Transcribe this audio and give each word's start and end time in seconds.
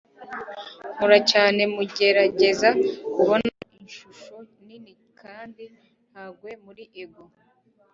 Nkora 0.93 1.17
cyane 1.31 1.61
mugerageza 1.75 2.69
kubona 3.15 3.45
ishusho 3.87 4.35
nini 4.65 4.93
kandi 5.21 5.63
ntagwe 6.11 6.51
muri 6.65 6.83
ego. 7.03 7.23